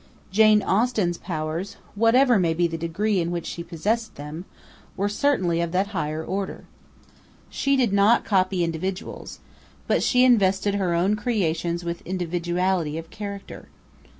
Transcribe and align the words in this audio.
Jane 0.31 0.63
Austen's 0.63 1.19
powers, 1.19 1.77
whatever 1.93 2.39
may 2.39 2.55
be 2.55 2.65
the 2.65 2.75
degree 2.75 3.19
in 3.19 3.29
which 3.29 3.45
she 3.45 3.61
possessed 3.63 4.15
them, 4.15 4.45
were 4.97 5.07
certainly 5.07 5.61
of 5.61 5.71
that 5.73 5.89
higher 5.93 6.25
order. 6.25 6.63
She 7.51 7.77
did 7.77 7.93
not 7.93 8.25
copy 8.25 8.63
individuals, 8.63 9.41
but 9.85 10.01
she 10.01 10.25
invested 10.25 10.73
her 10.73 10.95
own 10.95 11.15
creations 11.15 11.83
with 11.83 12.01
individuality 12.01 12.97
of 12.97 13.11
character. 13.11 13.67